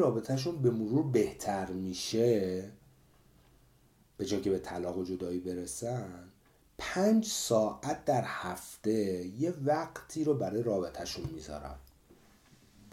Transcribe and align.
رابطهشون 0.00 0.62
به 0.62 0.70
مرور 0.70 1.02
بهتر 1.02 1.70
میشه 1.70 2.70
به 4.16 4.26
جای 4.26 4.40
که 4.40 4.50
به 4.50 4.58
طلاق 4.58 4.98
و 4.98 5.04
جدایی 5.04 5.40
برسن 5.40 6.30
پنج 6.78 7.26
ساعت 7.26 8.04
در 8.04 8.24
هفته 8.26 9.26
یه 9.26 9.54
وقتی 9.64 10.24
رو 10.24 10.34
برای 10.34 10.62
رابطهشون 10.62 11.24
می‌ذارن. 11.32 11.74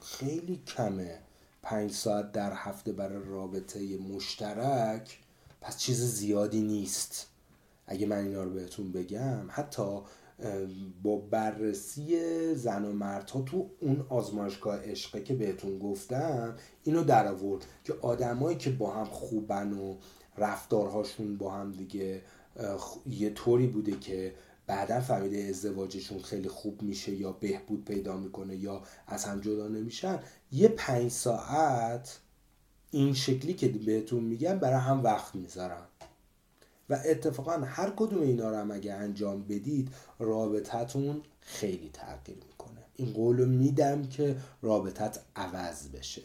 خیلی 0.03 0.61
کمه. 0.67 1.19
پنج 1.61 1.91
ساعت 1.91 2.31
در 2.31 2.53
هفته 2.53 2.91
برای 2.91 3.23
رابطه 3.29 3.97
مشترک 3.97 5.19
پس 5.61 5.77
چیز 5.77 6.01
زیادی 6.01 6.61
نیست. 6.61 7.27
اگه 7.87 8.05
من 8.05 8.17
اینا 8.17 8.43
رو 8.43 8.49
بهتون 8.49 8.91
بگم 8.91 9.47
حتی 9.49 10.01
با 11.03 11.15
بررسی 11.17 12.15
زن 12.55 12.85
و 12.85 12.93
مردها 12.93 13.41
تو 13.41 13.69
اون 13.81 14.05
آزمایشگاه 14.09 14.81
عشقه 14.83 15.23
که 15.23 15.33
بهتون 15.33 15.79
گفتم 15.79 16.55
اینو 16.83 17.03
در 17.03 17.27
آورد 17.27 17.65
که 17.83 17.93
آدمایی 18.01 18.57
که 18.57 18.69
با 18.69 18.93
هم 18.93 19.05
خوبن 19.05 19.73
و 19.73 19.95
رفتارهاشون 20.37 21.37
با 21.37 21.51
هم 21.51 21.71
دیگه 21.71 22.21
یه 23.05 23.29
طوری 23.29 23.67
بوده 23.67 23.91
که 23.91 24.33
بعدا 24.67 24.99
فهمیده 24.99 25.37
ازدواجشون 25.37 26.19
خیلی 26.19 26.49
خوب 26.49 26.81
میشه 26.81 27.15
یا 27.15 27.31
بهبود 27.31 27.85
پیدا 27.85 28.17
می‌کنه 28.17 28.55
یا 28.55 28.83
از 29.07 29.25
هم 29.25 29.41
جدا 29.41 29.67
نمیشن 29.67 30.19
یه 30.51 30.67
پنج 30.67 31.11
ساعت 31.11 32.19
این 32.91 33.13
شکلی 33.13 33.53
که 33.53 33.67
بهتون 33.67 34.23
میگم 34.23 34.59
برای 34.59 34.79
هم 34.79 35.03
وقت 35.03 35.35
می‌ذارن. 35.35 35.83
و 36.89 36.99
اتفاقا 37.05 37.51
هر 37.51 37.93
کدوم 37.95 38.21
اینا 38.21 38.49
رو 38.49 38.57
هم 38.57 38.71
اگه 38.71 38.93
انجام 38.93 39.43
بدید 39.43 39.89
رابطتون 40.19 41.21
خیلی 41.41 41.89
تغییر 41.93 42.37
می‌کنه. 42.47 42.85
این 42.95 43.13
قول 43.13 43.45
میدم 43.45 44.03
که 44.03 44.35
رابطت 44.61 45.19
عوض 45.35 45.87
بشه. 45.87 46.21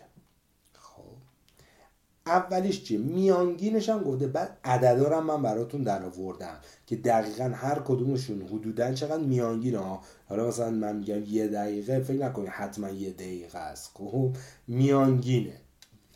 اولیش 2.27 2.85
چیه 2.85 2.99
میانگینش 2.99 3.89
هم 3.89 4.03
گفته 4.03 4.27
بعد 4.27 4.59
عددارم 4.65 5.27
من 5.27 5.43
براتون 5.43 5.83
در 5.83 6.05
آوردم 6.05 6.57
که 6.87 6.97
دقیقا 6.97 7.45
هر 7.45 7.79
کدومشون 7.79 8.43
حدودا 8.43 8.95
چقدر 8.95 9.23
میانگین 9.23 9.75
ها. 9.75 10.03
حالا 10.29 10.49
مثلا 10.49 10.71
من 10.71 10.97
میگم 10.97 11.23
یه 11.27 11.49
دقیقه 11.49 12.01
فکر 12.01 12.19
نکنید 12.19 12.49
حتما 12.49 12.91
یه 12.91 13.11
دقیقه 13.11 13.59
است. 13.59 13.91
خب. 13.95 14.37
میانگینه. 14.69 15.61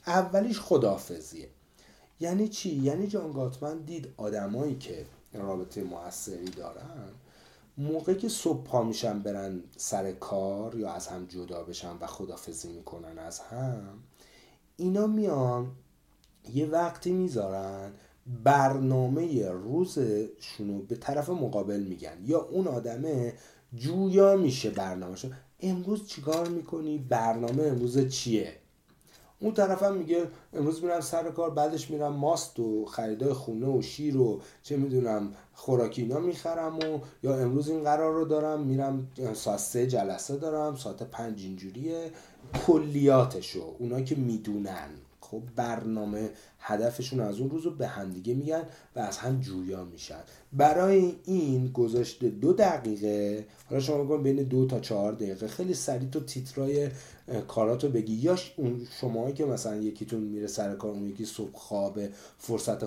اولیش 0.07 0.61
خدافزیه 0.61 1.49
یعنی 2.21 2.49
چی؟ 2.49 2.75
یعنی 2.75 3.07
جان 3.07 3.33
گاتمن 3.33 3.79
دید 3.79 4.09
آدمایی 4.17 4.77
که 4.79 5.07
رابطه 5.33 5.85
موثری 5.85 6.45
دارن 6.45 7.09
موقعی 7.79 8.15
که 8.15 8.29
صبح 8.29 8.65
پا 8.65 8.83
میشن 8.83 9.19
برن 9.19 9.63
سر 9.77 10.13
کار 10.13 10.75
یا 10.75 10.93
از 10.93 11.07
هم 11.07 11.27
جدا 11.27 11.63
بشن 11.63 11.97
و 12.01 12.07
خدافزی 12.07 12.69
می‌کنن 12.69 13.19
از 13.19 13.39
هم 13.39 13.99
اینا 14.77 15.07
میان 15.07 15.73
یه 16.55 16.67
وقتی 16.67 17.13
می‌ذارن 17.13 17.93
برنامه 18.45 19.49
روزشونو 19.49 20.83
به 20.83 20.97
طرف 20.97 21.31
مقابل 21.31 21.81
میگن. 21.81 22.19
یا 22.25 22.43
اون 22.43 22.67
آدمه 22.67 23.33
جویا 23.75 24.37
میشه 24.37 24.71
برنامهشو. 24.71 25.31
امروز 25.61 26.07
چیکار 26.07 26.49
می‌کنی؟ 26.49 26.99
برنامه 26.99 27.63
امروز 27.63 28.09
چیه؟ 28.09 28.57
اون 29.41 29.55
طرف 29.55 29.83
هم 29.83 29.95
میگه 29.95 30.27
امروز 30.55 30.83
میرم 30.83 31.01
سر 31.01 31.31
کار 31.31 31.51
بعدش 31.51 31.91
میرم 31.91 32.13
ماست 32.13 32.61
و 32.61 32.85
خریدای 32.85 33.33
خونه 33.33 33.67
و 33.67 33.83
شیر 33.83 34.17
و 34.17 34.41
چه 34.63 34.77
می‌دونم 34.77 35.33
خوراکی 35.55 36.03
اینا 36.03 36.19
می‌خرم 36.19 36.79
و 36.79 36.99
یا 37.23 37.37
امروز 37.37 37.69
این 37.69 37.85
قرار 37.85 38.15
رو 38.15 38.25
دارم 38.25 38.61
میرم 38.61 39.09
ساعت 39.35 39.59
سه 39.59 39.87
جلسه 39.87 40.37
دارم 40.37 40.77
ساعت 40.77 41.03
پنج 41.03 41.43
اینجوریه. 41.43 42.11
کلیاتشو 42.67 43.75
اونا 43.79 44.01
که 44.01 44.15
می‌دونن. 44.15 44.89
خب 45.21 45.43
برنامه 45.57 46.31
هدفشون 46.59 47.21
از 47.21 47.39
اون 47.39 47.51
روز 47.51 47.65
رو 47.65 47.71
به 47.71 47.87
همدیگه 47.87 48.35
میگن 48.35 48.63
و 48.97 49.01
از 49.01 49.19
هم 49.19 49.41
جویا 49.41 49.85
میشن. 49.85 50.21
برای 50.53 51.15
این 51.25 51.73
گذاشته 51.73 52.29
دو 52.29 52.53
دقیقه 52.53 53.47
حالا 53.71 53.81
شما 53.81 54.05
بگم 54.05 54.23
بین 54.23 54.43
دو 54.43 54.67
تا 54.67 54.81
چهار 54.81 55.13
دقیقه 55.13 55.49
خیلی 55.49 55.75
سریع 55.75 56.09
تو 56.09 56.21
تیترای 56.21 56.91
کاراتو 57.49 57.89
بگی. 57.89 58.15
یا 58.15 58.37
اون 58.57 58.87
شما 59.01 59.31
که 59.31 59.45
مثلا 59.45 59.77
یکیتون 59.77 60.21
میره 60.21 60.47
سر 60.47 60.75
کار 60.75 60.91
اون 60.91 61.09
یکی 61.09 61.25
صبح 61.25 61.53
خوابه 61.53 62.11
فرصت 62.39 62.85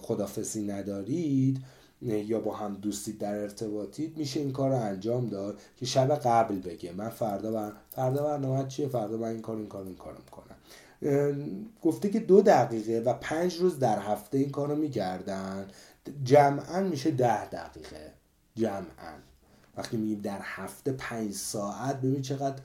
خدافسی 0.00 0.62
ندارید 0.62 1.58
یا 2.02 2.40
با 2.40 2.56
هم 2.56 2.74
دوستید 2.74 3.18
در 3.18 3.34
ارتباطید 3.34 4.18
میشه 4.18 4.40
این 4.40 4.52
کار 4.52 4.70
رو 4.70 4.76
انجام 4.76 5.28
داد 5.28 5.58
که 5.76 5.86
شب 5.86 6.14
قبل 6.14 6.58
بگه. 6.58 6.92
من 6.92 7.08
فردا 7.08 7.52
بر... 7.52 7.72
فردا 7.90 8.22
برنامه 8.22 8.68
چیه؟ 8.68 8.88
فردا 8.88 9.16
من 9.16 9.28
این 9.28 9.42
کار 9.42 9.56
این 9.56 9.66
کار 9.66 9.84
این 9.84 9.96
کار 9.96 10.16
می‌کنم. 10.16 10.56
گفته 11.82 12.08
که 12.08 12.20
دو 12.20 12.42
دقیقه 12.42 13.02
و 13.06 13.14
پنج 13.14 13.56
روز 13.56 13.78
در 13.78 13.98
هفته 13.98 14.38
این 14.38 14.50
کارو 14.50 14.76
میگردن 14.76 15.68
جمعا 16.24 16.80
میشه 16.80 17.10
ده 17.10 17.48
دقیقه. 17.48 18.12
جمعا. 18.54 19.12
وقتی 19.76 19.96
میگیم 19.96 20.20
در 20.20 20.40
هفته 20.42 20.92
پنج 20.92 21.32
ساعت 21.32 22.00
ببین 22.00 22.22
چقدر 22.22 22.62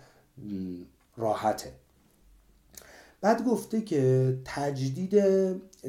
راحته. 1.18 1.74
بعد 3.22 3.46
گفته 3.46 3.82
که 3.82 4.38
تجدید 4.46 5.16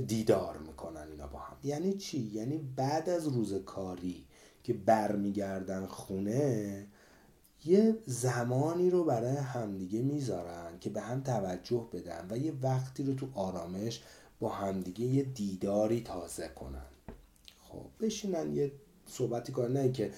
دیدار 0.07 0.59
می‌کنن 0.59 1.09
اینا 1.11 1.27
با 1.27 1.39
هم. 1.39 1.57
یعنی 1.65 1.93
چی؟ 1.95 2.19
یعنی 2.19 2.59
بعد 2.77 3.09
از 3.09 3.27
روز 3.27 3.55
کاری 3.55 4.27
که 4.63 4.73
برمیگردن 4.73 5.87
خونه 5.87 6.87
یه 7.65 7.99
زمانی 8.07 8.91
رو 8.91 9.05
برای 9.05 9.37
همدیگه 9.37 10.03
می‌ذارن 10.03 10.79
که 10.81 10.91
به 10.91 11.01
هم 11.01 11.21
توجه 11.21 11.89
بدن 11.93 12.27
و 12.31 12.37
یه 12.37 12.53
وقتی 12.63 13.03
رو 13.03 13.15
تو 13.15 13.29
آرامش 13.35 14.03
با 14.41 14.49
همدیگه 14.49 15.05
یه 15.05 15.23
دیداری 15.23 16.01
تازه 16.01 16.49
کنن. 16.49 16.87
خب 17.61 17.87
بشینن 18.01 18.55
یه 18.55 18.73
صحبتی 19.07 19.53
کنن. 19.53 19.73
نه 19.73 19.93
که 19.93 20.11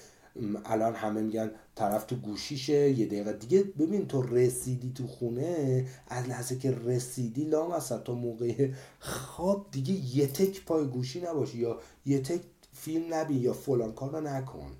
الان 0.65 0.95
همه 0.95 1.21
میگن 1.21 1.51
طرف 1.75 2.05
تو 2.05 2.15
گوشیشه 2.15 2.91
یه 2.91 3.05
دقیقه 3.05 3.33
دیگه 3.33 3.63
ببین 3.63 4.07
تو 4.07 4.21
رسیدی 4.21 4.91
تو 4.95 5.07
خونه 5.07 5.85
از 6.07 6.27
لحظه 6.27 6.57
که 6.57 6.71
رسیدی 6.71 7.43
لام 7.43 7.71
اصلا 7.71 7.97
تا 7.97 8.13
موقع 8.13 8.71
خواب 8.99 9.67
دیگه 9.71 10.17
یه 10.17 10.27
تک 10.27 10.65
پای 10.65 10.87
گوشی 10.87 11.21
نباشی 11.21 11.57
یا 11.57 11.79
یه 12.05 12.19
تک 12.21 12.41
فیلم 12.73 13.13
نبی 13.13 13.33
یا 13.33 13.53
فلان 13.53 13.93
کار 13.93 14.11
رو 14.11 14.21
نکن. 14.21 14.71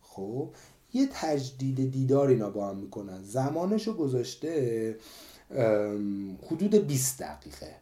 خب 0.00 0.50
یه 0.92 1.08
تجدید 1.12 1.90
دیدار 1.92 2.28
اینا 2.28 2.50
با 2.50 2.68
هم 2.68 2.76
می‌کنن. 2.76 3.22
زمانش 3.22 3.86
رو 3.86 3.94
گذاشته 3.94 4.96
حدود 6.46 6.74
20 6.74 7.22
دقیقه. 7.22 7.74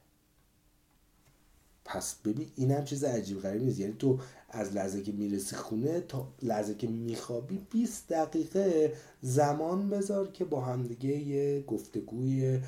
پس 1.84 2.14
ببین 2.14 2.50
این 2.56 2.70
هم 2.70 2.84
چیز 2.84 3.04
عجیب 3.04 3.40
غریب 3.40 3.62
نیست. 3.62 3.80
یعنی 3.80 3.96
تو 3.98 4.18
از 4.50 4.72
لحظه 4.72 5.02
که 5.02 5.12
می‌رسی 5.12 5.56
خونه 5.56 6.00
تا 6.00 6.28
لحظه 6.42 6.74
که 6.74 6.86
میخوابی 6.86 7.66
20 7.70 8.08
دقیقه 8.08 8.92
زمان 9.22 9.90
بذار 9.90 10.28
که 10.32 10.44
با 10.44 10.60
همدیگه 10.60 11.08
یه 11.08 11.64
گفتگوی 11.66 12.60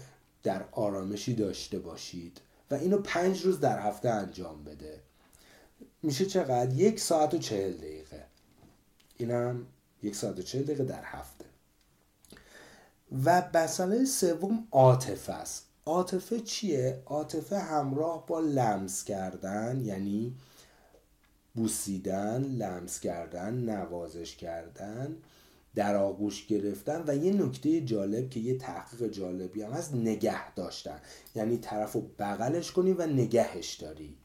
در 0.42 0.64
آرامشی 0.72 1.34
داشته 1.34 1.78
باشید. 1.78 2.40
و 2.70 2.74
اینو 2.74 2.98
پنج 2.98 3.42
روز 3.42 3.60
در 3.60 3.80
هفته 3.80 4.08
انجام 4.08 4.64
بده. 4.64 5.00
میشه 6.02 6.26
چقدر؟ 6.26 6.74
یک 6.76 7.00
ساعت 7.00 7.34
و 7.34 7.38
چهل 7.38 7.72
دقیقه. 7.72 8.24
اینم 9.16 9.66
یک 10.02 10.16
ساعت 10.16 10.38
و 10.38 10.42
چهل 10.42 10.62
دقیقه 10.62 10.84
در 10.84 11.02
هفته. 11.04 11.44
و 13.24 13.50
مسئله 13.54 14.04
سوم 14.04 14.68
عاطفه 14.70 15.32
است. 15.32 15.64
عاطفه 15.86 16.40
چیه؟ 16.40 17.02
عاطفه 17.06 17.58
همراه 17.58 18.26
با 18.26 18.40
لمس 18.40 19.04
کردن 19.04 19.80
یعنی 19.84 20.36
بوسیدن 21.54 22.42
لمس 22.42 23.00
کردن 23.00 23.54
نوازش 23.54 24.36
کردن 24.36 25.16
در 25.74 25.96
آغوش 25.96 26.46
گرفتن 26.46 27.04
و 27.06 27.16
یه 27.16 27.32
نکته 27.32 27.80
جالب 27.80 28.30
که 28.30 28.40
یه 28.40 28.58
تحقیق 28.58 29.10
جالبی 29.10 29.62
هم 29.62 29.70
هست 29.72 29.94
نگه 29.94 30.54
داشتن. 30.54 31.00
یعنی 31.34 31.58
طرف 31.58 31.92
رو 31.92 32.10
بغلش 32.18 32.72
کنی 32.72 32.92
و 32.92 33.06
نگهش 33.06 33.74
داری. 33.74 34.16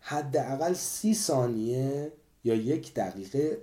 حداقل 0.00 0.72
سی 0.72 1.14
ثانیه 1.14 2.12
یا 2.44 2.54
یک 2.54 2.94
دقیقه 2.94 3.58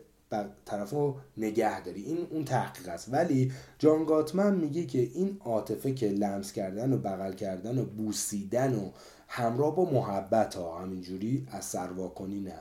طرف 0.66 0.89
رو 0.89 1.18
نگه 1.38 1.81
داری. 1.81 2.04
این 2.04 2.27
اون 2.30 2.45
تحقیق 2.45 2.89
است. 2.89 3.13
ولی 3.13 3.51
جان 3.80 4.06
گاتمن 4.06 4.56
میگه 4.56 4.86
که 4.86 5.00
این 5.00 5.38
عاطفه 5.45 5.94
که 5.94 6.07
لمس 6.07 6.51
کردن 6.51 6.94
و 6.94 6.98
بغل 6.98 7.33
کردن 7.33 7.77
و 7.77 7.86
بوسیدن 7.86 8.75
و 8.75 8.92
همراه 9.27 9.75
با 9.75 9.86
محبت 9.86 10.56
ها 10.56 10.80
همینجوری 10.80 11.48
از 11.51 11.66
سروا 11.66 12.07
کنی 12.07 12.39
نه. 12.39 12.60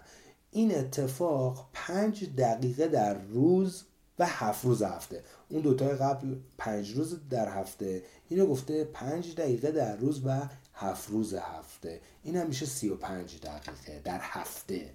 این 0.51 0.79
اتفاق 0.79 1.69
پنج 1.73 2.37
دقیقه 2.37 2.89
در 2.89 3.19
روز 3.19 3.85
و 4.19 4.27
هفت 4.27 4.65
روز 4.65 4.83
هفته. 4.83 5.23
اون 5.49 5.61
دوتای 5.61 5.95
قبل 5.95 6.37
پنج 6.59 6.93
روز 6.93 7.29
در 7.31 7.49
هفته. 7.49 8.03
اینو 8.29 8.47
گفته 8.47 8.85
پنج 8.85 9.35
دقیقه 9.35 9.71
در 9.71 9.97
روز 9.97 10.27
و 10.27 10.41
هفت 10.75 11.11
روز 11.11 11.35
هفته. 11.35 12.01
این 12.23 12.37
هم 12.37 12.47
میشه 12.47 12.67
سی 12.67 12.89
و 12.89 12.97
پنج 12.97 13.41
دقیقه 13.41 14.01
در 14.05 14.19
هفته. 14.23 14.91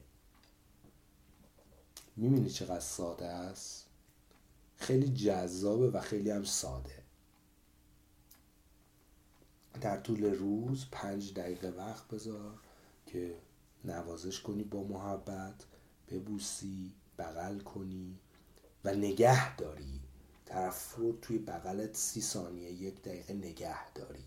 می‌بینی 2.19 2.49
چقدر 2.49 2.79
ساده 2.79 3.25
است؟ 3.25 3.85
خیلی 4.77 5.13
جذابه 5.13 5.89
و 5.89 6.01
خیلی 6.01 6.31
هم 6.31 6.43
ساده. 6.43 7.03
در 9.81 9.99
طول 9.99 10.23
روز 10.23 10.85
پنج 10.91 11.33
دقیقه 11.33 11.69
وقت 11.69 12.07
بذار 12.07 12.59
که 13.05 13.37
نوازش 13.85 14.41
کنی 14.41 14.63
با 14.63 14.83
محبت 14.83 15.65
ببوسی 16.09 16.93
بغل 17.17 17.59
کنی 17.59 18.19
و 18.83 18.93
نگه 18.93 19.55
داری. 19.55 19.99
طرف 20.45 20.95
رو 20.95 21.11
توی 21.21 21.37
بغلت 21.37 21.95
سی 21.95 22.21
ثانیه 22.21 22.71
یک 22.71 23.01
دقیقه 23.01 23.33
نگه 23.33 23.91
داری. 23.93 24.25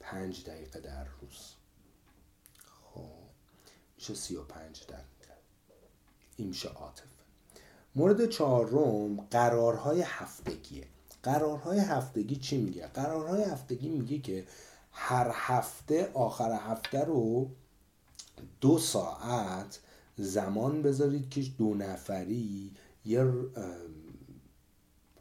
پنج 0.00 0.44
دقیقه 0.44 0.80
در 0.80 1.04
روز. 1.04 1.54
خب 2.82 3.12
میشه 3.96 4.14
سی 4.14 4.36
و 4.36 4.42
پنج 4.44 4.82
دقیقه. 4.86 5.21
این 6.36 6.48
میشه 6.48 6.68
عاطفه 6.68 7.06
مورد 7.94 8.28
چهارم 8.28 9.16
قرارهای 9.30 10.02
هفتگیه. 10.06 10.86
قرارهای 11.22 11.78
هفتگی 11.78 12.36
چی 12.36 12.58
میگه؟ 12.58 12.86
قرارهای 12.86 13.42
هفتگی 13.42 13.88
میگه 13.88 14.18
که 14.18 14.44
هر 14.92 15.30
هفته 15.34 16.10
آخر 16.14 16.52
هفته 16.52 17.04
رو 17.04 17.50
دو 18.60 18.78
ساعت 18.78 19.80
زمان 20.16 20.82
بذارید 20.82 21.30
که 21.30 21.42
دو 21.42 21.74
نفری 21.74 22.70
یه 23.04 23.32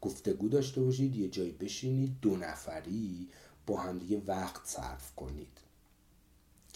گفتگو 0.01 0.49
داشته 0.49 0.81
باشید 0.81 1.15
یه 1.15 1.27
جایی 1.27 1.51
بشینید 1.51 2.19
دو 2.21 2.37
نفری 2.37 3.29
با 3.67 3.79
همدیگه 3.79 4.21
وقت 4.27 4.61
صرف 4.65 5.15
کنید. 5.15 5.57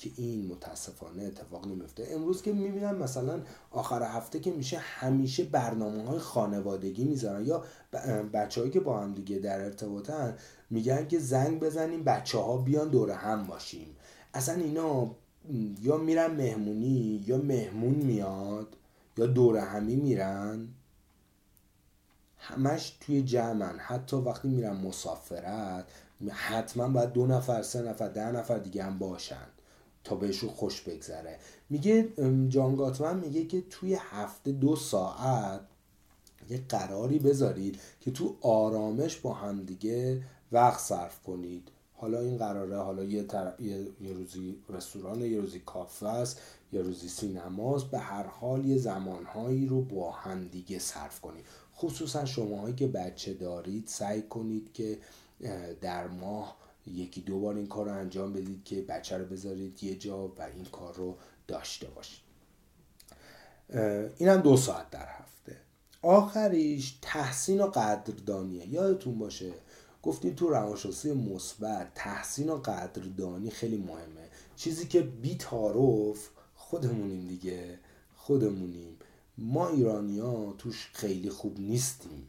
که 0.06 0.22
این 0.22 0.48
متاسفانه 0.48 1.24
اتفاق 1.24 1.68
نمیفته 1.68 2.07
امروز 2.12 2.42
که 2.42 2.54
می‌بینم 2.54 2.96
مثلا 2.96 3.42
آخر 3.72 4.04
هفته 4.04 4.40
که 4.40 4.52
میشه 4.52 4.78
همیشه 4.78 5.44
برنامه 5.44 6.04
های 6.04 6.19
خانوادگی 6.19 7.04
می‌ذارن 7.04 7.46
یا 7.46 7.63
بچههایی 8.34 8.74
که 8.74 8.80
با 8.80 9.00
هم 9.00 9.13
دیگه 9.13 9.40
در 9.40 9.62
ارتباطن 9.62 10.38
میگن 10.69 11.07
که 11.07 11.19
زنگ 11.19 11.60
بزنیم 11.60 12.04
بچه 12.04 12.38
ها 12.38 12.57
بیان 12.57 12.90
دور 12.90 13.12
هم 13.12 13.44
باشیم. 13.44 13.96
اصلا 14.34 14.56
اینا 14.56 15.16
یا 15.81 15.98
میرن 15.98 16.28
مهمونی 16.28 17.24
یا 17.28 17.38
مهمون 17.38 17.96
میاد 17.96 18.75
یا 19.18 19.25
دور 19.25 19.57
همی 19.57 19.96
میرن. 19.96 20.68
همش 22.38 22.98
توی 23.00 23.24
جمعن. 23.24 23.80
حتی 23.80 24.16
وقتی 24.16 24.48
میرن 24.48 24.78
مسافرت 24.78 25.86
حتما 26.30 26.88
باید 26.88 27.12
دو 27.12 27.28
نفر 27.28 27.62
سه 27.62 27.81
نفر 27.81 28.07
ده 28.07 28.31
نفر 28.31 28.57
دیگه 28.57 28.84
هم 28.84 28.98
باشن. 28.98 29.48
تا 30.06 30.16
بهشون 30.16 30.50
خوش 30.50 30.81
بگذره. 30.81 31.40
میگه 31.69 32.13
جان 32.48 32.75
گاتمن 32.75 33.19
میگه 33.19 33.46
که 33.46 33.63
توی 33.69 33.98
هفته 34.00 34.52
دو 34.52 34.75
ساعت 34.75 35.62
یه 36.50 36.62
قراری 36.69 37.19
بذارید 37.19 37.80
که 38.00 38.12
تو 38.12 38.36
آرامش 38.42 39.18
با 39.18 39.34
همدیگه 39.34 40.24
وقت 40.52 40.80
صرف 40.80 41.24
کنید. 41.24 41.72
حالا 41.94 42.19
این 42.19 42.38
قراره 42.38 42.78
حالا 42.78 43.04
یه, 43.04 43.25
یه... 44.02 44.13
روزی 44.13 44.56
رستوران 44.69 45.22
یه 45.22 45.40
روزی 45.40 45.60
کافه 45.66 46.07
است 46.07 46.42
یه 46.72 46.81
روزی 46.81 47.07
سینماست 47.07 47.86
به 47.86 48.00
هر 48.00 48.24
حال 48.24 48.66
یه 48.66 48.78
زمانهایی 48.78 49.66
رو 49.66 49.81
با 49.81 50.12
همدیگه 50.12 50.80
صرف 50.80 51.22
کنید. 51.22 51.46
خصوصا 51.75 52.25
شماهایی 52.25 52.75
که 52.75 52.88
بچه 52.88 53.34
دارید 53.34 53.88
سعی 53.88 54.22
کنید 54.22 54.74
که 54.74 54.98
در 55.81 56.07
ماه 56.07 56.57
یکی 56.87 57.21
دو 57.21 57.39
بار 57.39 57.55
این 57.55 57.67
کار 57.67 57.85
رو 57.85 57.91
انجام 57.91 58.33
بدید 58.33 58.63
که 58.63 58.81
بچه 58.81 59.17
رو 59.17 59.25
بذارید 59.25 59.83
یه 59.83 59.95
جا 59.95 60.27
و 60.27 60.41
این 60.41 60.65
کار 60.65 60.93
رو 60.93 61.17
داشته 61.47 61.87
باشید. 61.87 62.25
این 64.17 64.29
هم 64.29 64.41
دو 64.41 64.57
ساعت 64.57 64.89
در 64.89 65.07
هفته. 65.09 65.57
آخریش 66.01 66.97
تحسین 67.01 67.61
و 67.61 67.67
قدردانیه. 67.67 68.67
یادتون 68.67 69.19
باشه 69.19 69.53
گفتیم 70.03 70.33
تو 70.33 70.49
روانشناسی 70.49 71.13
مثبت 71.13 71.91
تحسین 71.95 72.49
و 72.49 72.57
قدردانی 72.57 73.49
خیلی 73.49 73.77
مهمه. 73.77 74.29
چیزی 74.55 74.87
که 74.87 75.01
بی 75.01 75.35
تعارف 75.35 76.29
خودمونیم 76.55 77.27
دیگه 77.27 77.79
خودمونیم. 78.15 78.97
ما 79.37 79.67
ایرانیا 79.67 80.53
توش 80.57 80.89
خیلی 80.93 81.29
خوب 81.29 81.59
نیستیم. 81.59 82.27